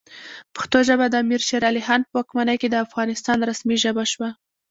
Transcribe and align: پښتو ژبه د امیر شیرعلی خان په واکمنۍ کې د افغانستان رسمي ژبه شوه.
پښتو 0.55 0.77
ژبه 0.87 1.05
د 1.09 1.15
امیر 1.23 1.41
شیرعلی 1.47 1.81
خان 1.87 2.01
په 2.05 2.11
واکمنۍ 2.17 2.57
کې 2.61 2.67
د 2.71 2.75
افغانستان 2.85 3.37
رسمي 3.49 3.77
ژبه 3.83 4.03
شوه. 4.11 4.29